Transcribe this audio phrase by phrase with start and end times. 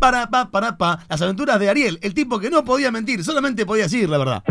[0.00, 1.04] para, pa, para, pa.
[1.08, 4.42] Las aventuras de Ariel, el tipo que no podía mentir, solamente podía decir la verdad.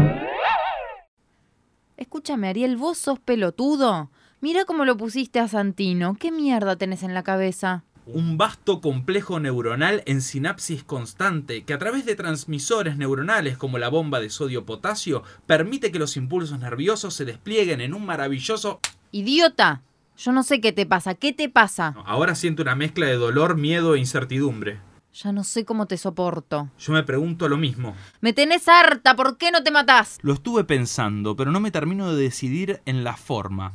[1.98, 4.10] Escúchame, Ariel, vos sos pelotudo.
[4.40, 6.16] Mira cómo lo pusiste a Santino.
[6.18, 7.84] ¿Qué mierda tenés en la cabeza?
[8.12, 13.90] un vasto complejo neuronal en sinapsis constante que a través de transmisores neuronales como la
[13.90, 18.80] bomba de sodio-potasio permite que los impulsos nerviosos se desplieguen en un maravilloso...
[19.12, 19.84] ¡Idiota!
[20.18, 21.14] Yo no sé qué te pasa.
[21.16, 21.96] ¿Qué te pasa?
[22.06, 24.80] Ahora siento una mezcla de dolor, miedo e incertidumbre.
[25.14, 26.70] Ya no sé cómo te soporto.
[26.80, 27.96] Yo me pregunto lo mismo.
[28.22, 30.20] Me tenés harta, ¿por qué no te matás?
[30.22, 33.74] Lo estuve pensando, pero no me termino de decidir en la forma.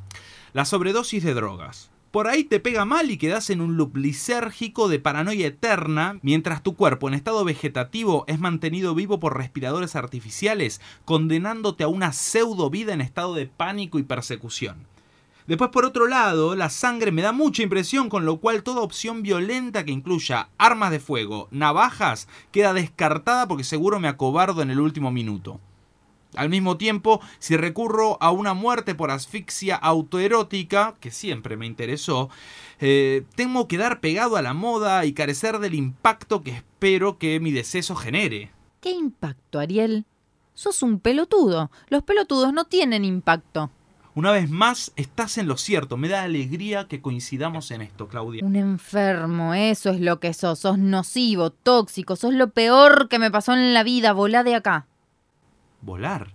[0.52, 4.88] La sobredosis de drogas por ahí te pega mal y quedas en un loop lisérgico
[4.88, 10.80] de paranoia eterna, mientras tu cuerpo en estado vegetativo es mantenido vivo por respiradores artificiales,
[11.04, 14.86] condenándote a una pseudo vida en estado de pánico y persecución.
[15.46, 19.22] Después, por otro lado, la sangre me da mucha impresión, con lo cual toda opción
[19.22, 24.80] violenta que incluya armas de fuego, navajas, queda descartada porque seguro me acobardo en el
[24.80, 25.60] último minuto.
[26.34, 32.28] Al mismo tiempo, si recurro a una muerte por asfixia autoerótica, que siempre me interesó,
[32.80, 37.38] eh, tengo que dar pegado a la moda y carecer del impacto que espero que
[37.38, 38.50] mi deceso genere.
[38.80, 40.06] ¿Qué impacto, Ariel?
[40.54, 41.70] Sos un pelotudo.
[41.88, 43.70] Los pelotudos no tienen impacto.
[44.16, 45.96] Una vez más, estás en lo cierto.
[45.96, 48.44] Me da alegría que coincidamos en esto, Claudia.
[48.44, 50.60] Un enfermo, eso es lo que sos.
[50.60, 54.12] Sos nocivo, tóxico, sos lo peor que me pasó en la vida.
[54.12, 54.86] Volá de acá.
[55.80, 56.32] Volar.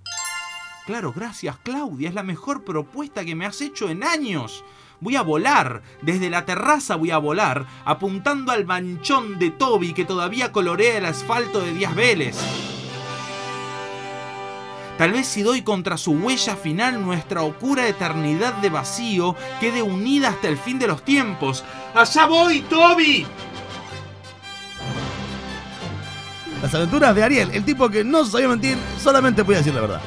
[0.85, 4.65] Claro, gracias Claudia, es la mejor propuesta que me has hecho en años.
[5.01, 10.03] Voy a volar, desde la terraza voy a volar, apuntando al manchón de Toby que
[10.03, 12.78] todavía colorea el asfalto de Díaz Vélez.
[14.99, 20.27] Tal vez si doy contra su huella final nuestra oscura eternidad de vacío quede unida
[20.27, 21.63] hasta el fin de los tiempos.
[21.95, 23.25] ¡Allá voy, Toby!
[26.61, 30.01] Las aventuras de Ariel, el tipo que no sabía mentir, solamente podía decir la verdad.